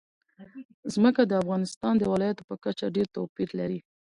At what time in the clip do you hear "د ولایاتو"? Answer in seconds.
1.97-2.47